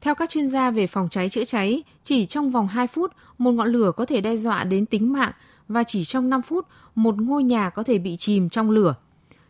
Theo 0.00 0.14
các 0.14 0.30
chuyên 0.30 0.48
gia 0.48 0.70
về 0.70 0.86
phòng 0.86 1.08
cháy 1.08 1.28
chữa 1.28 1.44
cháy, 1.44 1.82
chỉ 2.04 2.26
trong 2.26 2.50
vòng 2.50 2.68
2 2.68 2.86
phút, 2.86 3.12
một 3.38 3.52
ngọn 3.52 3.68
lửa 3.68 3.92
có 3.96 4.04
thể 4.04 4.20
đe 4.20 4.36
dọa 4.36 4.64
đến 4.64 4.86
tính 4.86 5.12
mạng 5.12 5.32
và 5.68 5.82
chỉ 5.84 6.04
trong 6.04 6.30
5 6.30 6.42
phút, 6.42 6.66
một 6.94 7.14
ngôi 7.18 7.44
nhà 7.44 7.70
có 7.70 7.82
thể 7.82 7.98
bị 7.98 8.16
chìm 8.16 8.48
trong 8.48 8.70
lửa. 8.70 8.94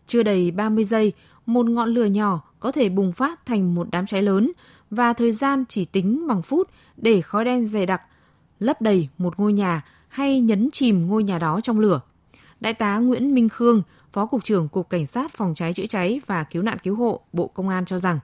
Chưa 0.07 0.23
đầy 0.23 0.51
30 0.51 0.85
giây, 0.85 1.13
một 1.47 1.67
ngọn 1.67 1.89
lửa 1.89 2.05
nhỏ 2.05 2.43
có 2.61 2.73
thể 2.73 2.89
bùng 2.89 3.13
phát 3.13 3.47
thành 3.47 3.75
một 3.75 3.87
đám 3.91 4.07
cháy 4.07 4.23
lớn 4.23 4.53
và 4.91 5.13
thời 5.13 5.33
gian 5.33 5.65
chỉ 5.69 5.85
tính 5.85 6.27
bằng 6.27 6.43
phút 6.43 6.71
để 6.97 7.21
khói 7.21 7.45
đen 7.45 7.65
dày 7.65 7.87
đặc 7.87 8.03
lấp 8.59 8.83
đầy 8.83 9.09
một 9.19 9.39
ngôi 9.39 9.53
nhà 9.53 9.85
hay 10.09 10.41
nhấn 10.41 10.71
chìm 10.73 11.07
ngôi 11.09 11.25
nhà 11.25 11.39
đó 11.39 11.61
trong 11.63 11.79
lửa. 11.79 12.01
Đại 12.61 12.75
tá 12.75 12.99
Nguyễn 12.99 13.35
Minh 13.35 13.49
Khương, 13.49 13.83
Phó 14.13 14.27
Cục 14.27 14.45
trưởng 14.45 14.69
Cục 14.69 14.91
Cảnh 14.91 15.07
sát 15.07 15.33
Phòng 15.33 15.55
cháy 15.55 15.73
chữa 15.73 15.87
cháy 15.87 16.21
và 16.27 16.45
Cứu 16.45 16.63
nạn 16.63 16.79
Cứu 16.79 16.97
hộ 16.97 17.21
Bộ 17.33 17.47
Công 17.47 17.69
an 17.69 17.85
cho 17.85 17.99
rằng, 17.99 18.19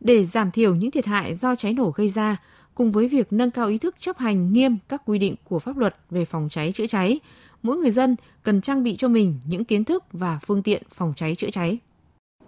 để 0.00 0.24
giảm 0.24 0.50
thiểu 0.50 0.74
những 0.74 0.90
thiệt 0.90 1.06
hại 1.06 1.34
do 1.34 1.54
cháy 1.54 1.72
nổ 1.72 1.92
gây 1.96 2.08
ra, 2.08 2.36
cùng 2.74 2.92
với 2.92 3.08
việc 3.08 3.32
nâng 3.32 3.50
cao 3.50 3.68
ý 3.68 3.78
thức 3.78 3.94
chấp 4.00 4.18
hành 4.18 4.52
nghiêm 4.52 4.78
các 4.88 5.02
quy 5.06 5.18
định 5.18 5.34
của 5.44 5.58
pháp 5.58 5.76
luật 5.76 5.96
về 6.10 6.24
phòng 6.24 6.48
cháy 6.50 6.72
chữa 6.72 6.86
cháy, 6.86 7.20
mỗi 7.62 7.76
người 7.76 7.90
dân 7.90 8.16
cần 8.42 8.60
trang 8.60 8.82
bị 8.82 8.96
cho 8.96 9.08
mình 9.08 9.40
những 9.46 9.64
kiến 9.64 9.84
thức 9.84 10.04
và 10.12 10.38
phương 10.46 10.62
tiện 10.62 10.82
phòng 10.94 11.12
cháy 11.16 11.34
chữa 11.34 11.50
cháy. 11.50 11.78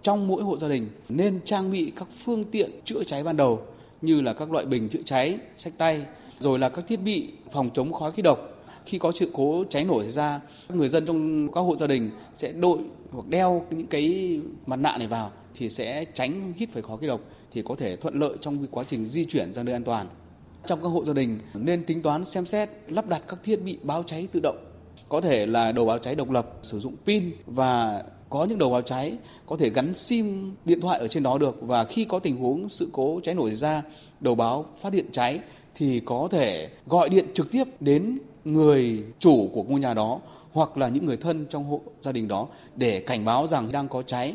Trong 0.03 0.27
mỗi 0.27 0.43
hộ 0.43 0.57
gia 0.57 0.67
đình 0.67 0.87
nên 1.09 1.39
trang 1.45 1.71
bị 1.71 1.91
các 1.95 2.07
phương 2.23 2.43
tiện 2.43 2.71
chữa 2.85 3.03
cháy 3.03 3.23
ban 3.23 3.37
đầu 3.37 3.61
như 4.01 4.21
là 4.21 4.33
các 4.33 4.51
loại 4.51 4.65
bình 4.65 4.89
chữa 4.89 5.01
cháy, 5.05 5.37
sách 5.57 5.73
tay, 5.77 6.05
rồi 6.39 6.59
là 6.59 6.69
các 6.69 6.87
thiết 6.87 6.97
bị 6.97 7.29
phòng 7.51 7.69
chống 7.73 7.93
khói 7.93 8.11
khí 8.11 8.21
độc. 8.21 8.39
Khi 8.85 8.97
có 8.97 9.11
sự 9.11 9.29
cố 9.33 9.63
cháy 9.69 9.83
nổ 9.83 10.01
xảy 10.01 10.11
ra, 10.11 10.39
người 10.69 10.89
dân 10.89 11.05
trong 11.05 11.51
các 11.51 11.61
hộ 11.61 11.75
gia 11.75 11.87
đình 11.87 12.09
sẽ 12.35 12.51
đội 12.51 12.79
hoặc 13.11 13.27
đeo 13.27 13.65
những 13.71 13.87
cái 13.87 14.39
mặt 14.65 14.75
nạ 14.75 14.97
này 14.97 15.07
vào 15.07 15.31
thì 15.55 15.69
sẽ 15.69 16.05
tránh 16.13 16.53
hít 16.55 16.69
phải 16.69 16.81
khói 16.81 16.97
khí 16.97 17.07
độc 17.07 17.21
thì 17.53 17.61
có 17.61 17.75
thể 17.75 17.95
thuận 17.95 18.19
lợi 18.19 18.31
trong 18.41 18.67
quá 18.71 18.83
trình 18.87 19.05
di 19.05 19.25
chuyển 19.25 19.53
ra 19.53 19.63
nơi 19.63 19.73
an 19.73 19.83
toàn. 19.83 20.07
Trong 20.65 20.81
các 20.81 20.87
hộ 20.87 21.05
gia 21.05 21.13
đình, 21.13 21.39
nên 21.53 21.83
tính 21.83 22.01
toán 22.01 22.25
xem 22.25 22.45
xét, 22.45 22.69
lắp 22.87 23.07
đặt 23.07 23.21
các 23.27 23.39
thiết 23.43 23.63
bị 23.63 23.79
báo 23.83 24.03
cháy 24.03 24.27
tự 24.31 24.39
động 24.43 24.69
có 25.09 25.21
thể 25.21 25.45
là 25.45 25.71
đầu 25.71 25.85
báo 25.85 25.97
cháy 25.97 26.15
độc 26.15 26.31
lập, 26.31 26.49
sử 26.61 26.79
dụng 26.79 26.95
pin 27.05 27.31
và 27.45 28.03
có 28.29 28.45
những 28.45 28.57
đầu 28.57 28.69
báo 28.69 28.81
cháy 28.81 29.17
có 29.45 29.57
thể 29.57 29.69
gắn 29.69 29.93
sim 29.93 30.55
điện 30.65 30.81
thoại 30.81 30.99
ở 30.99 31.07
trên 31.07 31.23
đó 31.23 31.37
được 31.37 31.57
và 31.61 31.83
khi 31.83 32.05
có 32.05 32.19
tình 32.19 32.37
huống 32.37 32.69
sự 32.69 32.89
cố 32.91 33.19
cháy 33.23 33.35
nổ 33.35 33.47
xảy 33.47 33.55
ra, 33.55 33.83
đầu 34.19 34.35
báo 34.35 34.65
phát 34.77 34.93
hiện 34.93 35.05
cháy 35.11 35.39
thì 35.75 35.99
có 35.99 36.27
thể 36.31 36.69
gọi 36.87 37.09
điện 37.09 37.25
trực 37.33 37.51
tiếp 37.51 37.63
đến 37.79 38.19
người 38.45 39.03
chủ 39.19 39.49
của 39.53 39.63
ngôi 39.63 39.79
nhà 39.79 39.93
đó 39.93 40.19
hoặc 40.51 40.77
là 40.77 40.87
những 40.87 41.05
người 41.05 41.17
thân 41.17 41.45
trong 41.49 41.63
hộ 41.63 41.81
gia 42.01 42.11
đình 42.11 42.27
đó 42.27 42.47
để 42.75 42.99
cảnh 42.99 43.25
báo 43.25 43.47
rằng 43.47 43.71
đang 43.71 43.87
có 43.87 44.01
cháy. 44.01 44.33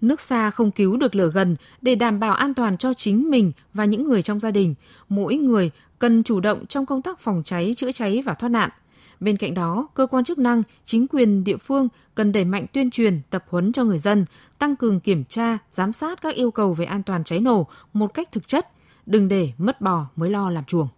Nước 0.00 0.20
xa 0.20 0.50
không 0.50 0.70
cứu 0.70 0.96
được 0.96 1.14
lửa 1.14 1.30
gần 1.34 1.56
để 1.82 1.94
đảm 1.94 2.20
bảo 2.20 2.34
an 2.34 2.54
toàn 2.54 2.76
cho 2.76 2.94
chính 2.94 3.30
mình 3.30 3.52
và 3.74 3.84
những 3.84 4.04
người 4.04 4.22
trong 4.22 4.40
gia 4.40 4.50
đình. 4.50 4.74
Mỗi 5.08 5.36
người 5.36 5.70
cần 5.98 6.22
chủ 6.22 6.40
động 6.40 6.66
trong 6.66 6.86
công 6.86 7.02
tác 7.02 7.18
phòng 7.20 7.42
cháy, 7.44 7.74
chữa 7.76 7.92
cháy 7.92 8.22
và 8.26 8.34
thoát 8.34 8.48
nạn– 8.48 8.70
Bên 9.20 9.36
cạnh 9.36 9.54
đó, 9.54 9.88
cơ 9.94 10.06
quan 10.06 10.24
chức 10.24 10.38
năng, 10.38 10.62
chính 10.84 11.06
quyền 11.08 11.44
địa 11.44 11.56
phương 11.56 11.88
cần 12.14 12.32
đẩy 12.32 12.44
mạnh 12.44 12.66
tuyên 12.72 12.90
truyền, 12.90 13.20
tập 13.30 13.44
huấn 13.48 13.72
cho 13.72 13.84
người 13.84 13.98
dân, 13.98 14.24
tăng 14.58 14.76
cường 14.76 15.00
kiểm 15.00 15.24
tra, 15.24 15.58
giám 15.72 15.92
sát 15.92 16.22
các 16.22 16.34
yêu 16.34 16.50
cầu 16.50 16.74
về 16.74 16.84
an 16.84 17.02
toàn 17.02 17.24
cháy 17.24 17.40
nổ 17.40 17.66
một 17.92 18.14
cách 18.14 18.32
thực 18.32 18.48
chất, 18.48 18.68
đừng 19.06 19.28
để 19.28 19.52
mất 19.58 19.80
bò 19.80 20.06
mới 20.16 20.30
lo 20.30 20.50
làm 20.50 20.64
chuồng. 20.64 20.88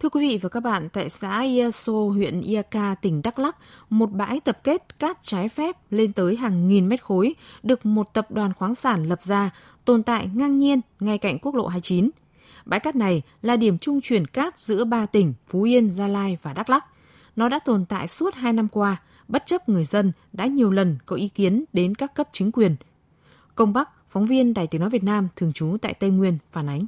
Thưa 0.00 0.08
quý 0.08 0.28
vị 0.28 0.38
và 0.42 0.48
các 0.48 0.60
bạn, 0.60 0.88
tại 0.88 1.08
xã 1.08 1.42
Iaso, 1.42 1.92
huyện 1.92 2.40
Iaka, 2.40 2.94
tỉnh 2.94 3.22
Đắk 3.22 3.38
Lắk, 3.38 3.56
một 3.90 4.12
bãi 4.12 4.40
tập 4.40 4.58
kết 4.64 4.98
cát 4.98 5.22
trái 5.22 5.48
phép 5.48 5.76
lên 5.90 6.12
tới 6.12 6.36
hàng 6.36 6.68
nghìn 6.68 6.88
mét 6.88 7.02
khối 7.02 7.34
được 7.62 7.86
một 7.86 8.14
tập 8.14 8.30
đoàn 8.30 8.52
khoáng 8.52 8.74
sản 8.74 9.08
lập 9.08 9.22
ra, 9.22 9.50
tồn 9.84 10.02
tại 10.02 10.30
ngang 10.34 10.58
nhiên 10.58 10.80
ngay 11.00 11.18
cạnh 11.18 11.38
quốc 11.38 11.54
lộ 11.54 11.66
29. 11.66 12.10
Bãi 12.64 12.80
cát 12.80 12.96
này 12.96 13.22
là 13.42 13.56
điểm 13.56 13.78
trung 13.78 14.00
chuyển 14.00 14.26
cát 14.26 14.58
giữa 14.58 14.84
ba 14.84 15.06
tỉnh 15.06 15.34
Phú 15.46 15.62
Yên, 15.62 15.90
Gia 15.90 16.08
Lai 16.08 16.38
và 16.42 16.52
Đắk 16.52 16.70
Lắk. 16.70 16.86
Nó 17.36 17.48
đã 17.48 17.58
tồn 17.58 17.84
tại 17.84 18.08
suốt 18.08 18.34
hai 18.34 18.52
năm 18.52 18.68
qua, 18.68 18.96
bất 19.28 19.42
chấp 19.46 19.68
người 19.68 19.84
dân 19.84 20.12
đã 20.32 20.46
nhiều 20.46 20.70
lần 20.70 20.98
có 21.06 21.16
ý 21.16 21.28
kiến 21.28 21.64
đến 21.72 21.94
các 21.94 22.14
cấp 22.14 22.28
chính 22.32 22.52
quyền. 22.52 22.76
Công 23.54 23.72
Bắc, 23.72 23.88
phóng 24.08 24.26
viên 24.26 24.54
Đài 24.54 24.66
Tiếng 24.66 24.80
Nói 24.80 24.90
Việt 24.90 25.04
Nam 25.04 25.28
thường 25.36 25.52
trú 25.52 25.76
tại 25.82 25.94
Tây 25.94 26.10
Nguyên 26.10 26.38
phản 26.52 26.68
ánh. 26.68 26.86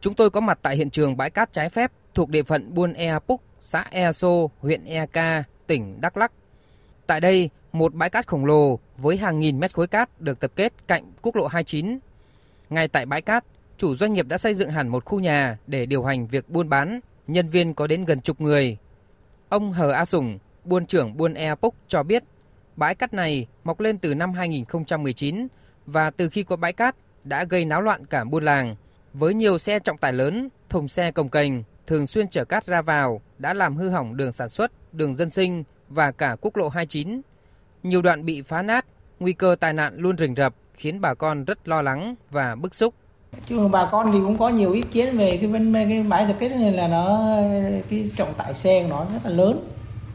Chúng 0.00 0.14
tôi 0.14 0.30
có 0.30 0.40
mặt 0.40 0.58
tại 0.62 0.76
hiện 0.76 0.90
trường 0.90 1.16
bãi 1.16 1.30
cát 1.30 1.52
trái 1.52 1.70
phép 1.70 1.92
thuộc 2.14 2.30
địa 2.30 2.42
phận 2.42 2.74
Buôn 2.74 2.92
Ea 2.92 3.18
Púc, 3.18 3.40
xã 3.60 3.84
Ea 3.90 4.12
Sô, 4.12 4.50
huyện 4.60 4.84
Ea 4.84 5.06
Ca, 5.06 5.44
tỉnh 5.66 6.00
Đắk 6.00 6.16
lắc 6.16 6.32
Tại 7.06 7.20
đây, 7.20 7.50
một 7.72 7.94
bãi 7.94 8.10
cát 8.10 8.26
khổng 8.26 8.44
lồ 8.44 8.78
với 8.96 9.16
hàng 9.16 9.40
nghìn 9.40 9.60
mét 9.60 9.74
khối 9.74 9.86
cát 9.86 10.20
được 10.20 10.40
tập 10.40 10.52
kết 10.56 10.72
cạnh 10.86 11.12
quốc 11.22 11.36
lộ 11.36 11.46
29. 11.46 11.98
Ngay 12.70 12.88
tại 12.88 13.06
bãi 13.06 13.22
cát, 13.22 13.44
chủ 13.78 13.94
doanh 13.94 14.12
nghiệp 14.12 14.26
đã 14.28 14.38
xây 14.38 14.54
dựng 14.54 14.70
hẳn 14.70 14.88
một 14.88 15.04
khu 15.04 15.20
nhà 15.20 15.58
để 15.66 15.86
điều 15.86 16.04
hành 16.04 16.26
việc 16.26 16.48
buôn 16.48 16.68
bán, 16.68 17.00
nhân 17.26 17.48
viên 17.48 17.74
có 17.74 17.86
đến 17.86 18.04
gần 18.04 18.20
chục 18.20 18.40
người. 18.40 18.76
Ông 19.48 19.72
Hờ 19.72 19.90
A 19.90 20.04
Sùng, 20.04 20.38
buôn 20.64 20.86
trưởng 20.86 21.16
buôn 21.16 21.34
Ea 21.34 21.54
Púc 21.54 21.74
cho 21.88 22.02
biết, 22.02 22.24
bãi 22.76 22.94
cát 22.94 23.14
này 23.14 23.46
mọc 23.64 23.80
lên 23.80 23.98
từ 23.98 24.14
năm 24.14 24.32
2019 24.32 25.46
và 25.86 26.10
từ 26.10 26.28
khi 26.28 26.42
có 26.42 26.56
bãi 26.56 26.72
cát 26.72 26.96
đã 27.24 27.44
gây 27.44 27.64
náo 27.64 27.80
loạn 27.80 28.06
cả 28.06 28.24
buôn 28.24 28.44
làng 28.44 28.76
với 29.12 29.34
nhiều 29.34 29.58
xe 29.58 29.78
trọng 29.78 29.98
tải 29.98 30.12
lớn, 30.12 30.48
thùng 30.68 30.88
xe 30.88 31.10
cồng 31.10 31.28
kềnh 31.28 31.62
thường 31.86 32.06
xuyên 32.06 32.28
chở 32.28 32.44
cát 32.44 32.66
ra 32.66 32.82
vào 32.82 33.20
đã 33.38 33.54
làm 33.54 33.76
hư 33.76 33.88
hỏng 33.88 34.16
đường 34.16 34.32
sản 34.32 34.48
xuất, 34.48 34.72
đường 34.92 35.14
dân 35.14 35.30
sinh 35.30 35.64
và 35.88 36.10
cả 36.10 36.36
quốc 36.40 36.56
lộ 36.56 36.68
29. 36.68 37.20
Nhiều 37.82 38.02
đoạn 38.02 38.24
bị 38.24 38.42
phá 38.42 38.62
nát, 38.62 38.86
nguy 39.20 39.32
cơ 39.32 39.56
tai 39.60 39.72
nạn 39.72 39.94
luôn 39.96 40.18
rình 40.18 40.34
rập 40.34 40.54
khiến 40.74 41.00
bà 41.00 41.14
con 41.14 41.44
rất 41.44 41.68
lo 41.68 41.82
lắng 41.82 42.14
và 42.30 42.54
bức 42.54 42.74
xúc. 42.74 42.94
Chứ 43.46 43.68
bà 43.68 43.88
con 43.92 44.12
thì 44.12 44.18
cũng 44.20 44.38
có 44.38 44.48
nhiều 44.48 44.72
ý 44.72 44.82
kiến 44.82 45.18
về 45.18 45.36
cái 45.36 45.48
bên 45.48 45.74
cái 45.74 46.02
bãi 46.02 46.26
tập 46.26 46.36
kết 46.38 46.48
này 46.48 46.72
là 46.72 46.88
nó 46.88 47.36
cái 47.90 48.10
trọng 48.16 48.34
tải 48.34 48.54
xe 48.54 48.82
của 48.82 48.88
nó 48.88 49.06
rất 49.12 49.20
là 49.24 49.30
lớn. 49.30 49.68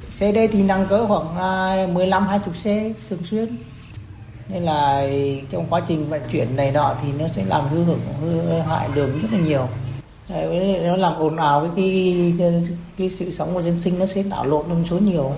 Xe 0.10 0.32
đây 0.32 0.48
thì 0.48 0.64
năng 0.64 0.88
cỡ 0.88 1.08
khoảng 1.08 1.38
à, 1.38 1.88
15-20 1.94 2.54
xe 2.54 2.94
thường 3.10 3.24
xuyên. 3.24 3.58
Nên 4.48 4.64
là 4.64 5.08
trong 5.52 5.66
quá 5.70 5.82
trình 5.88 6.10
vận 6.10 6.22
chuyển 6.32 6.56
này 6.56 6.72
nọ 6.72 6.96
thì 7.02 7.08
nó 7.20 7.28
sẽ 7.28 7.46
làm 7.46 7.68
hư 7.68 7.84
hưởng 7.84 8.00
hư 8.22 8.60
hại 8.60 8.90
đường 8.96 9.10
rất 9.22 9.28
là 9.32 9.40
nhiều 9.40 9.68
nó 10.30 10.96
làm 10.96 11.16
ồn 11.16 11.38
ào 11.38 11.70
cái, 11.76 12.34
cái, 12.40 12.64
cái, 12.98 13.10
sự 13.10 13.32
sống 13.32 13.54
của 13.54 13.62
dân 13.62 13.78
sinh 13.78 14.00
nó 14.00 14.06
sẽ 14.06 14.24
đảo 14.24 14.46
lộn 14.46 14.70
lên 14.70 14.86
số 14.90 15.00
nhiều 15.00 15.32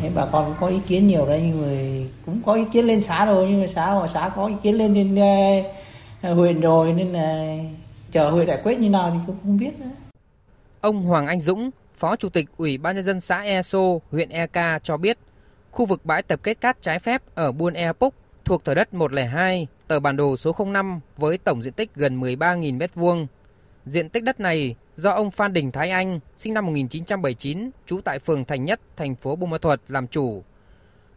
Thế 0.00 0.10
bà 0.14 0.26
con 0.26 0.54
có 0.60 0.66
ý 0.66 0.80
kiến 0.88 1.06
nhiều 1.06 1.26
đấy 1.26 1.42
nhưng 1.44 1.62
mà 1.62 2.06
cũng 2.26 2.42
có 2.46 2.54
ý 2.54 2.64
kiến 2.72 2.84
lên 2.84 3.00
xã 3.00 3.26
rồi 3.26 3.46
nhưng 3.50 3.60
mà 3.60 3.66
xã 3.66 3.94
mà 3.94 4.06
xã 4.06 4.30
có 4.36 4.46
ý 4.46 4.54
kiến 4.62 4.74
lên 4.74 4.94
lên 4.94 5.14
uh, 5.14 5.66
ờ, 6.22 6.34
huyện 6.34 6.60
rồi 6.60 6.92
nên 6.92 7.12
là 7.12 7.56
chờ 8.12 8.30
huyện 8.30 8.46
giải 8.46 8.58
quyết 8.64 8.78
như 8.78 8.90
nào 8.90 9.10
thì 9.14 9.18
cũng 9.26 9.36
không 9.42 9.58
biết 9.58 9.80
nữa. 9.80 9.90
Ông 10.80 11.02
Hoàng 11.02 11.26
Anh 11.26 11.40
Dũng, 11.40 11.70
Phó 11.96 12.16
Chủ 12.16 12.28
tịch 12.28 12.46
Ủy 12.56 12.78
ban 12.78 12.94
nhân 12.94 13.04
dân 13.04 13.20
xã 13.20 13.42
Eso, 13.42 13.78
huyện 14.10 14.28
EK 14.28 14.82
cho 14.82 14.96
biết, 14.96 15.18
khu 15.70 15.86
vực 15.86 16.04
bãi 16.04 16.22
tập 16.22 16.40
kết 16.42 16.60
cát 16.60 16.82
trái 16.82 16.98
phép 16.98 17.22
ở 17.34 17.52
Buôn 17.52 17.74
E 17.74 17.92
Púc 17.92 18.14
thuộc 18.44 18.64
thửa 18.64 18.74
đất 18.74 18.94
102, 18.94 19.66
tờ 19.88 20.00
bản 20.00 20.16
đồ 20.16 20.36
số 20.36 20.56
05 20.66 21.00
với 21.16 21.38
tổng 21.38 21.62
diện 21.62 21.72
tích 21.72 21.90
gần 21.94 22.20
13.000 22.20 22.78
m2. 22.78 23.26
Diện 23.86 24.08
tích 24.08 24.24
đất 24.24 24.40
này 24.40 24.74
do 24.94 25.10
ông 25.10 25.30
Phan 25.30 25.52
Đình 25.52 25.72
Thái 25.72 25.90
Anh, 25.90 26.20
sinh 26.36 26.54
năm 26.54 26.66
1979, 26.66 27.70
trú 27.86 28.00
tại 28.00 28.18
phường 28.18 28.44
Thành 28.44 28.64
Nhất, 28.64 28.80
thành 28.96 29.14
phố 29.14 29.36
Buôn 29.36 29.50
Ma 29.50 29.58
Thuột 29.58 29.80
làm 29.88 30.06
chủ. 30.06 30.42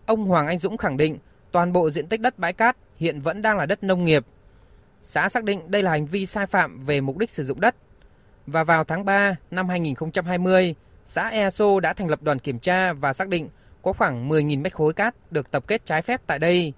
Ông 0.05 0.25
Hoàng 0.25 0.47
Anh 0.47 0.57
Dũng 0.57 0.77
khẳng 0.77 0.97
định 0.97 1.17
toàn 1.51 1.73
bộ 1.73 1.89
diện 1.89 2.07
tích 2.07 2.21
đất 2.21 2.39
bãi 2.39 2.53
cát 2.53 2.77
hiện 2.95 3.19
vẫn 3.19 3.41
đang 3.41 3.57
là 3.57 3.65
đất 3.65 3.83
nông 3.83 4.05
nghiệp. 4.05 4.25
Xã 5.01 5.29
xác 5.29 5.43
định 5.43 5.71
đây 5.71 5.83
là 5.83 5.91
hành 5.91 6.05
vi 6.05 6.25
sai 6.25 6.45
phạm 6.45 6.79
về 6.79 7.01
mục 7.01 7.17
đích 7.17 7.31
sử 7.31 7.43
dụng 7.43 7.59
đất. 7.59 7.75
Và 8.47 8.63
vào 8.63 8.83
tháng 8.83 9.05
3 9.05 9.35
năm 9.51 9.69
2020, 9.69 10.75
xã 11.05 11.29
EASO 11.29 11.79
đã 11.79 11.93
thành 11.93 12.07
lập 12.07 12.21
đoàn 12.21 12.39
kiểm 12.39 12.59
tra 12.59 12.93
và 12.93 13.13
xác 13.13 13.27
định 13.27 13.49
có 13.81 13.93
khoảng 13.93 14.29
10.000 14.29 14.61
mét 14.61 14.73
khối 14.73 14.93
cát 14.93 15.31
được 15.31 15.51
tập 15.51 15.63
kết 15.67 15.85
trái 15.85 16.01
phép 16.01 16.21
tại 16.27 16.39
đây. 16.39 16.73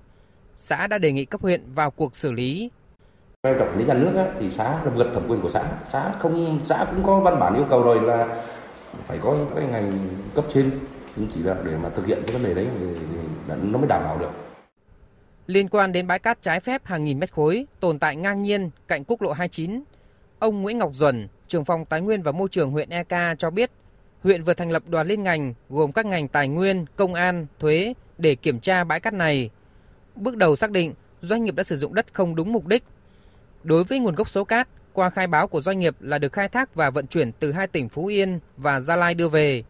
Xã 0.55 0.87
đã 0.87 0.97
đề 0.97 1.11
nghị 1.11 1.25
cấp 1.25 1.41
huyện 1.41 1.73
vào 1.73 1.91
cuộc 1.91 2.15
xử 2.15 2.31
lý. 2.31 2.69
Vai 3.45 3.55
trò 3.59 3.65
lý 3.77 3.85
nhà 3.85 3.93
nước 3.93 4.11
á, 4.17 4.25
thì 4.39 4.49
xã 4.49 4.63
là 4.63 4.91
vượt 4.95 5.07
thẩm 5.13 5.27
quyền 5.27 5.41
của 5.41 5.49
xã. 5.49 5.63
Xã 5.91 6.11
không 6.19 6.59
xã 6.63 6.85
cũng 6.89 7.03
có 7.03 7.19
văn 7.19 7.39
bản 7.39 7.55
yêu 7.55 7.65
cầu 7.69 7.83
rồi 7.83 8.01
là 8.01 8.43
phải 9.07 9.17
có 9.21 9.35
cái 9.55 9.65
ngành 9.65 10.09
cấp 10.35 10.45
trên 10.53 10.71
cũng 11.15 11.27
chỉ 11.33 11.43
đạo 11.43 11.55
để 11.65 11.71
mà 11.83 11.89
thực 11.89 12.05
hiện 12.05 12.19
cái 12.27 12.33
vấn 12.37 12.43
đề 12.43 12.53
đấy 12.53 12.67
thì, 12.79 12.85
thì 12.95 13.53
nó 13.61 13.77
mới 13.77 13.87
đảm 13.87 14.01
bảo 14.03 14.17
được. 14.19 14.29
Liên 15.47 15.67
quan 15.67 15.91
đến 15.91 16.07
bãi 16.07 16.19
cát 16.19 16.41
trái 16.41 16.59
phép 16.59 16.85
hàng 16.85 17.03
nghìn 17.03 17.19
mét 17.19 17.31
khối 17.31 17.65
tồn 17.79 17.99
tại 17.99 18.15
ngang 18.15 18.41
nhiên 18.41 18.69
cạnh 18.87 19.03
quốc 19.03 19.21
lộ 19.21 19.31
29, 19.31 19.83
ông 20.39 20.61
Nguyễn 20.61 20.77
Ngọc 20.77 20.91
Duẩn, 20.93 21.27
trưởng 21.47 21.65
phòng 21.65 21.85
Tài 21.85 22.01
nguyên 22.01 22.21
và 22.21 22.31
Môi 22.31 22.49
trường 22.49 22.71
huyện 22.71 22.89
EK 22.89 23.37
cho 23.37 23.49
biết, 23.49 23.71
huyện 24.23 24.43
vừa 24.43 24.53
thành 24.53 24.71
lập 24.71 24.83
đoàn 24.87 25.07
liên 25.07 25.23
ngành 25.23 25.53
gồm 25.69 25.91
các 25.91 26.05
ngành 26.05 26.27
tài 26.27 26.47
nguyên, 26.47 26.85
công 26.95 27.13
an, 27.13 27.47
thuế 27.59 27.93
để 28.17 28.35
kiểm 28.35 28.59
tra 28.59 28.83
bãi 28.83 28.99
cát 28.99 29.13
này. 29.13 29.49
Bước 30.15 30.37
đầu 30.37 30.55
xác 30.55 30.71
định 30.71 30.93
doanh 31.21 31.43
nghiệp 31.43 31.55
đã 31.55 31.63
sử 31.63 31.75
dụng 31.75 31.93
đất 31.93 32.05
không 32.13 32.35
đúng 32.35 32.53
mục 32.53 32.67
đích. 32.67 32.83
Đối 33.65 33.83
với 33.83 33.99
nguồn 33.99 34.15
gốc 34.15 34.29
số 34.29 34.43
cát, 34.43 34.67
qua 34.93 35.09
khai 35.09 35.27
báo 35.27 35.47
của 35.47 35.61
doanh 35.61 35.79
nghiệp 35.79 35.95
là 35.99 36.17
được 36.17 36.33
khai 36.33 36.49
thác 36.49 36.75
và 36.75 36.89
vận 36.89 37.07
chuyển 37.07 37.31
từ 37.31 37.51
hai 37.51 37.67
tỉnh 37.67 37.89
Phú 37.89 38.05
Yên 38.05 38.39
và 38.57 38.79
Gia 38.79 38.95
Lai 38.95 39.13
đưa 39.13 39.29
về. 39.29 39.63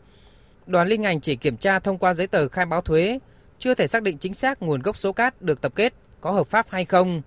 Đoàn 0.68 0.88
liên 0.88 1.02
ngành 1.02 1.22
chỉ 1.22 1.36
kiểm 1.36 1.58
tra 1.58 1.80
thông 1.80 1.98
qua 1.98 2.14
giấy 2.14 2.28
tờ 2.28 2.48
khai 2.48 2.66
báo 2.66 2.82
thuế, 2.82 3.20
chưa 3.60 3.74
thể 3.74 3.88
xác 3.88 4.04
định 4.04 4.18
chính 4.18 4.34
xác 4.34 4.62
nguồn 4.62 4.82
gốc 4.82 4.98
số 4.98 5.14
cát 5.14 5.42
được 5.42 5.62
tập 5.62 5.72
kết 5.75 5.94
có 6.22 6.32
hợp 6.32 6.48
pháp 6.48 6.66
hay 6.70 6.86
không. 6.86 7.22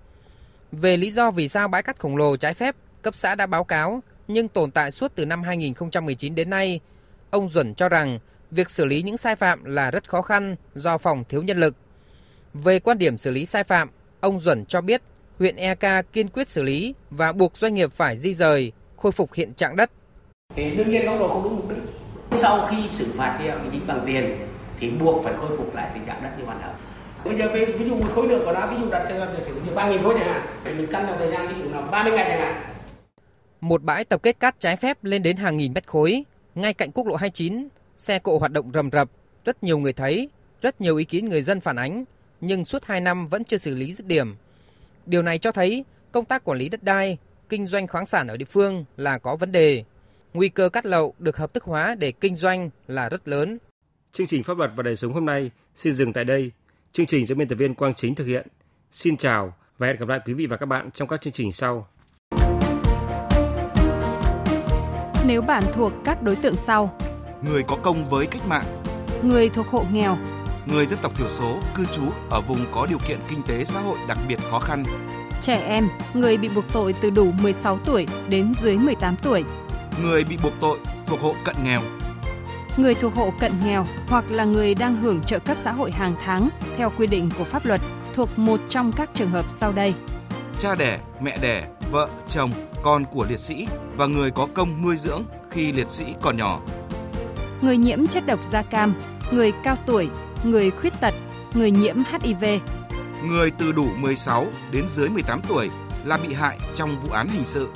Về 0.71 0.97
lý 0.97 1.11
do 1.11 1.31
vì 1.31 1.47
sao 1.47 1.67
bãi 1.67 1.83
cát 1.83 1.99
khổng 1.99 2.17
lồ 2.17 2.37
trái 2.37 2.53
phép, 2.53 2.75
cấp 3.01 3.15
xã 3.15 3.35
đã 3.35 3.45
báo 3.45 3.63
cáo 3.63 4.03
nhưng 4.27 4.47
tồn 4.47 4.71
tại 4.71 4.91
suốt 4.91 5.11
từ 5.15 5.25
năm 5.25 5.43
2019 5.43 6.35
đến 6.35 6.49
nay, 6.49 6.79
ông 7.29 7.49
Duẩn 7.49 7.75
cho 7.75 7.89
rằng 7.89 8.19
việc 8.51 8.69
xử 8.69 8.85
lý 8.85 9.01
những 9.01 9.17
sai 9.17 9.35
phạm 9.35 9.65
là 9.65 9.91
rất 9.91 10.09
khó 10.09 10.21
khăn 10.21 10.55
do 10.73 10.97
phòng 10.97 11.23
thiếu 11.29 11.43
nhân 11.43 11.59
lực. 11.59 11.75
Về 12.53 12.79
quan 12.79 12.97
điểm 12.97 13.17
xử 13.17 13.31
lý 13.31 13.45
sai 13.45 13.63
phạm, 13.63 13.89
ông 14.19 14.39
Duẩn 14.39 14.65
cho 14.65 14.81
biết 14.81 15.01
huyện 15.39 15.55
EK 15.55 16.13
kiên 16.13 16.27
quyết 16.29 16.49
xử 16.49 16.63
lý 16.63 16.93
và 17.09 17.31
buộc 17.31 17.57
doanh 17.57 17.73
nghiệp 17.73 17.93
phải 17.93 18.17
di 18.17 18.33
rời, 18.33 18.71
khôi 18.97 19.11
phục 19.11 19.33
hiện 19.33 19.53
trạng 19.53 19.75
đất. 19.75 19.91
Thì 20.55 20.71
đương 20.75 20.91
nhiên 20.91 21.05
đóng 21.05 21.19
đồ 21.19 21.27
không 21.27 21.43
đúng 21.43 21.55
mục 21.55 21.69
đích. 21.69 21.77
Sau 22.31 22.67
khi 22.67 22.77
xử 22.89 23.13
phạt 23.17 23.39
vi 23.41 23.49
phạm 23.49 23.69
chính 23.71 23.87
bằng 23.87 24.03
tiền 24.07 24.37
thì 24.79 24.89
buộc 24.89 25.23
phải 25.23 25.33
khôi 25.33 25.57
phục 25.57 25.75
lại 25.75 25.91
tình 25.93 26.05
trạng 26.05 26.23
đất 26.23 26.29
như 26.39 26.45
ban 26.45 26.61
đầu. 26.61 26.71
Bây 27.25 27.37
giờ 27.37 27.49
ví, 27.53 27.65
ví 27.65 27.89
dụ 27.89 27.95
một 27.95 28.07
khối 28.15 28.27
lượng 28.27 28.45
của 28.45 28.53
nó 28.53 28.67
ví 28.67 28.75
dụ 28.81 28.89
đặt 28.89 29.05
cho 29.09 29.19
giả 29.19 29.39
sử 29.45 29.61
như 29.65 29.71
3.000 29.71 30.03
khối 30.03 30.15
chẳng 30.19 30.27
hạn, 30.27 30.47
thì 30.63 30.73
mình 30.73 30.87
căn 30.91 31.05
vào 31.05 31.17
thời 31.17 31.31
gian 31.31 31.47
ví 31.47 31.63
dụ 31.63 31.69
là 31.69 31.81
30 31.81 32.13
ngày 32.13 32.29
chẳng 32.29 32.39
hạn. 32.39 32.75
Một 33.61 33.83
bãi 33.83 34.05
tập 34.05 34.23
kết 34.23 34.39
cát 34.39 34.59
trái 34.59 34.75
phép 34.75 35.03
lên 35.03 35.23
đến 35.23 35.37
hàng 35.37 35.57
nghìn 35.57 35.73
mét 35.73 35.87
khối, 35.87 36.23
ngay 36.55 36.73
cạnh 36.73 36.91
quốc 36.91 37.07
lộ 37.07 37.15
29, 37.15 37.67
xe 37.95 38.19
cộ 38.19 38.37
hoạt 38.37 38.51
động 38.51 38.71
rầm 38.73 38.89
rập, 38.91 39.09
rất 39.45 39.63
nhiều 39.63 39.77
người 39.77 39.93
thấy, 39.93 40.29
rất 40.61 40.81
nhiều 40.81 40.97
ý 40.97 41.05
kiến 41.05 41.29
người 41.29 41.41
dân 41.41 41.59
phản 41.59 41.75
ánh, 41.75 42.03
nhưng 42.41 42.65
suốt 42.65 42.85
2 42.85 43.01
năm 43.01 43.27
vẫn 43.27 43.43
chưa 43.43 43.57
xử 43.57 43.75
lý 43.75 43.93
dứt 43.93 44.05
điểm. 44.05 44.35
Điều 45.05 45.21
này 45.21 45.39
cho 45.39 45.51
thấy 45.51 45.85
công 46.11 46.25
tác 46.25 46.43
quản 46.43 46.57
lý 46.57 46.69
đất 46.69 46.83
đai, 46.83 47.17
kinh 47.49 47.65
doanh 47.65 47.87
khoáng 47.87 48.05
sản 48.05 48.27
ở 48.27 48.37
địa 48.37 48.45
phương 48.45 48.85
là 48.97 49.17
có 49.17 49.35
vấn 49.35 49.51
đề. 49.51 49.83
Nguy 50.33 50.49
cơ 50.49 50.69
cát 50.69 50.85
lậu 50.85 51.13
được 51.19 51.37
hợp 51.37 51.53
thức 51.53 51.63
hóa 51.63 51.95
để 51.95 52.11
kinh 52.11 52.35
doanh 52.35 52.69
là 52.87 53.09
rất 53.09 53.27
lớn. 53.27 53.57
Chương 54.13 54.27
trình 54.27 54.43
pháp 54.43 54.57
luật 54.57 54.71
và 54.75 54.83
đời 54.83 54.95
sống 54.95 55.13
hôm 55.13 55.25
nay 55.25 55.51
xin 55.75 55.93
dừng 55.93 56.13
tại 56.13 56.25
đây. 56.25 56.51
Chương 56.91 57.05
trình 57.05 57.25
do 57.25 57.35
biên 57.35 57.47
tập 57.47 57.55
viên 57.55 57.75
Quang 57.75 57.93
Chính 57.93 58.15
thực 58.15 58.25
hiện. 58.25 58.47
Xin 58.91 59.17
chào 59.17 59.53
và 59.77 59.87
hẹn 59.87 59.97
gặp 59.97 60.07
lại 60.07 60.19
quý 60.25 60.33
vị 60.33 60.45
và 60.45 60.57
các 60.57 60.65
bạn 60.65 60.91
trong 60.91 61.07
các 61.07 61.21
chương 61.21 61.33
trình 61.33 61.51
sau. 61.51 61.87
Nếu 65.25 65.41
bạn 65.41 65.63
thuộc 65.73 65.93
các 66.03 66.21
đối 66.21 66.35
tượng 66.35 66.57
sau: 66.57 66.97
người 67.41 67.63
có 67.63 67.75
công 67.75 68.09
với 68.09 68.25
cách 68.25 68.47
mạng, 68.47 68.65
người 69.23 69.49
thuộc 69.49 69.67
hộ 69.67 69.85
nghèo, 69.91 70.17
người 70.65 70.85
dân 70.85 70.99
tộc 71.01 71.17
thiểu 71.17 71.29
số 71.29 71.59
cư 71.75 71.85
trú 71.85 72.03
ở 72.29 72.41
vùng 72.41 72.65
có 72.71 72.85
điều 72.89 72.97
kiện 73.07 73.19
kinh 73.27 73.41
tế 73.43 73.65
xã 73.65 73.79
hội 73.79 73.97
đặc 74.07 74.17
biệt 74.27 74.39
khó 74.51 74.59
khăn, 74.59 74.83
trẻ 75.41 75.61
em, 75.67 75.89
người 76.13 76.37
bị 76.37 76.49
buộc 76.49 76.65
tội 76.73 76.93
từ 77.01 77.09
đủ 77.09 77.31
16 77.41 77.79
tuổi 77.85 78.07
đến 78.29 78.53
dưới 78.53 78.77
18 78.77 79.15
tuổi, 79.15 79.43
người 80.03 80.23
bị 80.23 80.37
buộc 80.43 80.53
tội 80.61 80.77
thuộc 81.05 81.21
hộ 81.21 81.35
cận 81.45 81.55
nghèo, 81.63 81.81
người 82.77 82.93
thuộc 82.93 83.15
hộ 83.15 83.33
cận 83.39 83.51
nghèo 83.65 83.85
hoặc 84.07 84.31
là 84.31 84.45
người 84.45 84.75
đang 84.75 84.95
hưởng 85.01 85.21
trợ 85.23 85.39
cấp 85.39 85.57
xã 85.63 85.71
hội 85.71 85.91
hàng 85.91 86.15
tháng 86.25 86.49
theo 86.77 86.91
quy 86.97 87.07
định 87.07 87.29
của 87.37 87.43
pháp 87.43 87.65
luật 87.65 87.81
thuộc 88.13 88.39
một 88.39 88.59
trong 88.69 88.91
các 88.91 89.09
trường 89.13 89.29
hợp 89.29 89.45
sau 89.51 89.71
đây. 89.71 89.93
cha 90.59 90.75
đẻ, 90.75 90.99
mẹ 91.21 91.37
đẻ, 91.41 91.67
vợ, 91.91 92.09
chồng, 92.29 92.51
con 92.83 93.05
của 93.05 93.25
liệt 93.29 93.39
sĩ 93.39 93.67
và 93.97 94.05
người 94.05 94.31
có 94.31 94.47
công 94.53 94.81
nuôi 94.83 94.95
dưỡng 94.95 95.23
khi 95.51 95.71
liệt 95.71 95.89
sĩ 95.89 96.05
còn 96.21 96.37
nhỏ, 96.37 96.59
Người 97.61 97.77
nhiễm 97.77 98.07
chất 98.07 98.25
độc 98.25 98.39
da 98.51 98.61
cam, 98.61 98.93
người 99.31 99.51
cao 99.63 99.75
tuổi, 99.85 100.09
người 100.43 100.71
khuyết 100.71 100.93
tật, 100.99 101.13
người 101.53 101.71
nhiễm 101.71 101.95
HIV, 101.95 102.43
người 103.25 103.51
từ 103.51 103.71
đủ 103.71 103.87
16 103.97 104.45
đến 104.71 104.85
dưới 104.89 105.09
18 105.09 105.41
tuổi 105.47 105.69
là 106.05 106.17
bị 106.17 106.33
hại 106.33 106.59
trong 106.75 107.01
vụ 107.01 107.11
án 107.11 107.27
hình 107.27 107.45
sự, 107.45 107.69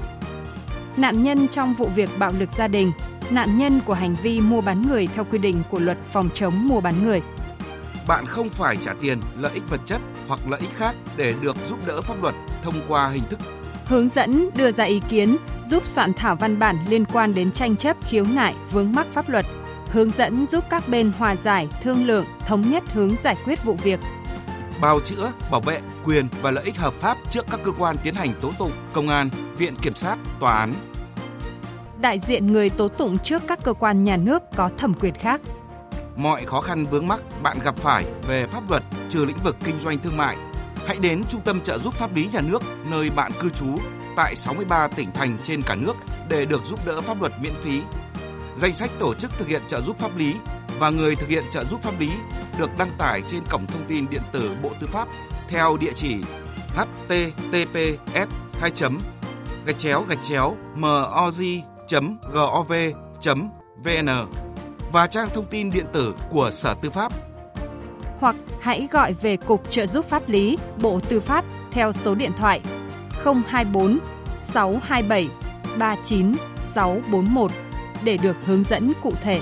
nạn 0.97 1.23
nhân 1.23 1.47
trong 1.47 1.73
vụ 1.73 1.87
việc 1.95 2.09
bạo 2.19 2.31
lực 2.39 2.49
gia 2.57 2.67
đình, 2.67 2.91
nạn 3.29 3.57
nhân 3.57 3.79
của 3.85 3.93
hành 3.93 4.15
vi 4.23 4.41
mua 4.41 4.61
bán 4.61 4.81
người 4.81 5.07
theo 5.07 5.25
quy 5.31 5.37
định 5.37 5.63
của 5.69 5.79
luật 5.79 5.97
phòng 6.11 6.29
chống 6.33 6.67
mua 6.67 6.81
bán 6.81 7.03
người. 7.03 7.21
bạn 8.07 8.25
không 8.25 8.49
phải 8.49 8.77
trả 8.77 8.93
tiền, 9.01 9.17
lợi 9.39 9.51
ích 9.53 9.69
vật 9.69 9.81
chất 9.85 10.01
hoặc 10.27 10.39
lợi 10.49 10.59
ích 10.59 10.77
khác 10.77 10.95
để 11.17 11.33
được 11.41 11.55
giúp 11.69 11.79
đỡ 11.85 12.01
pháp 12.01 12.21
luật 12.21 12.35
thông 12.61 12.75
qua 12.87 13.09
hình 13.09 13.23
thức 13.29 13.39
Hướng 13.85 14.09
dẫn 14.09 14.49
đưa 14.55 14.71
ra 14.71 14.83
ý 14.83 15.01
kiến, 15.09 15.37
giúp 15.69 15.83
soạn 15.85 16.13
thảo 16.13 16.35
văn 16.35 16.59
bản 16.59 16.77
liên 16.89 17.05
quan 17.05 17.33
đến 17.33 17.51
tranh 17.51 17.75
chấp 17.75 17.97
khiếu 18.09 18.25
nại 18.33 18.55
vướng 18.71 18.91
mắc 18.91 19.07
pháp 19.13 19.29
luật, 19.29 19.45
hướng 19.93 20.09
dẫn 20.09 20.45
giúp 20.45 20.63
các 20.69 20.83
bên 20.87 21.11
hòa 21.17 21.35
giải, 21.35 21.67
thương 21.81 22.05
lượng, 22.05 22.25
thống 22.45 22.61
nhất 22.61 22.83
hướng 22.93 23.15
giải 23.23 23.35
quyết 23.45 23.63
vụ 23.65 23.73
việc, 23.83 23.99
bào 24.81 24.99
chữa, 24.99 25.31
bảo 25.51 25.61
vệ 25.61 25.81
quyền 26.03 26.27
và 26.41 26.51
lợi 26.51 26.63
ích 26.63 26.77
hợp 26.77 26.93
pháp 26.93 27.17
trước 27.29 27.45
các 27.51 27.59
cơ 27.63 27.71
quan 27.79 27.95
tiến 28.03 28.13
hành 28.13 28.33
tố 28.41 28.51
tụng, 28.59 28.71
công 28.93 29.09
an, 29.09 29.29
viện 29.57 29.75
kiểm 29.81 29.95
sát, 29.95 30.17
tòa 30.39 30.53
án. 30.53 30.73
đại 32.01 32.19
diện 32.19 32.53
người 32.53 32.69
tố 32.69 32.87
tụng 32.87 33.17
trước 33.19 33.41
các 33.47 33.59
cơ 33.63 33.73
quan 33.73 34.03
nhà 34.03 34.17
nước 34.17 34.43
có 34.55 34.69
thẩm 34.77 34.93
quyền 34.93 35.13
khác. 35.13 35.41
Mọi 36.15 36.45
khó 36.45 36.61
khăn 36.61 36.85
vướng 36.85 37.07
mắc 37.07 37.21
bạn 37.43 37.57
gặp 37.63 37.75
phải 37.75 38.05
về 38.27 38.47
pháp 38.47 38.69
luật 38.69 38.83
trừ 39.09 39.25
lĩnh 39.25 39.37
vực 39.43 39.55
kinh 39.63 39.79
doanh 39.79 39.99
thương 39.99 40.17
mại, 40.17 40.37
hãy 40.87 40.97
đến 40.97 41.23
Trung 41.29 41.41
tâm 41.41 41.61
trợ 41.61 41.77
giúp 41.77 41.93
pháp 41.93 42.15
lý 42.15 42.29
nhà 42.33 42.41
nước 42.41 42.63
nơi 42.91 43.09
bạn 43.09 43.31
cư 43.39 43.49
trú 43.49 43.77
tại 44.15 44.35
63 44.35 44.87
tỉnh 44.87 45.11
thành 45.11 45.37
trên 45.43 45.61
cả 45.61 45.75
nước 45.75 45.93
để 46.29 46.45
được 46.45 46.65
giúp 46.65 46.85
đỡ 46.85 47.01
pháp 47.01 47.21
luật 47.21 47.33
miễn 47.41 47.53
phí. 47.55 47.81
Danh 48.57 48.73
sách 48.73 48.91
tổ 48.99 49.13
chức 49.13 49.31
thực 49.37 49.47
hiện 49.47 49.61
trợ 49.67 49.81
giúp 49.81 49.99
pháp 49.99 50.17
lý 50.17 50.35
và 50.79 50.89
người 50.89 51.15
thực 51.15 51.29
hiện 51.29 51.43
trợ 51.51 51.63
giúp 51.63 51.83
pháp 51.83 51.99
lý 51.99 52.09
được 52.57 52.69
đăng 52.77 52.89
tải 52.97 53.21
trên 53.27 53.43
cổng 53.49 53.67
thông 53.67 53.85
tin 53.87 54.09
điện 54.09 54.21
tử 54.31 54.55
Bộ 54.63 54.71
Tư 54.79 54.87
pháp 54.87 55.07
theo 55.49 55.77
địa 55.77 55.91
chỉ 55.95 56.15
https 56.75 58.27
2 58.59 58.71
gạch 59.65 59.77
chéo 59.77 60.03
gạch 60.09 60.23
chéo 60.23 60.55
moz.gov.vn 60.75 61.49
và 64.91 65.07
trang 65.07 65.29
thông 65.33 65.45
tin 65.45 65.69
điện 65.69 65.85
tử 65.93 66.15
của 66.29 66.49
Sở 66.51 66.73
Tư 66.81 66.89
pháp. 66.89 67.11
Hoặc 68.19 68.35
hãy 68.61 68.87
gọi 68.91 69.13
về 69.13 69.37
Cục 69.37 69.71
Trợ 69.71 69.85
giúp 69.85 70.05
pháp 70.05 70.29
lý, 70.29 70.57
Bộ 70.81 70.99
Tư 71.09 71.19
pháp 71.19 71.45
theo 71.71 71.91
số 71.91 72.15
điện 72.15 72.31
thoại 72.37 72.61
024 73.23 73.99
627 74.39 75.29
39641 75.77 77.51
để 78.03 78.17
được 78.17 78.45
hướng 78.45 78.63
dẫn 78.63 78.93
cụ 79.01 79.11
thể. 79.21 79.41